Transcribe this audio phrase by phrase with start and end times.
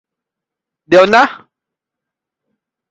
[0.87, 1.23] เดี๋ยวนะ!